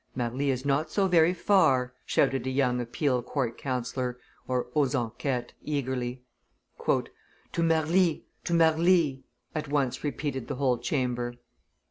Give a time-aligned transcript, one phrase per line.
[0.15, 4.17] "Marly is not so very far!" shouted a young appeal court councillor
[4.49, 6.23] (aux enquetes) eagerly.
[6.87, 8.25] "To Marly!
[8.45, 11.35] To Marly!" at once repeated the whole chamber.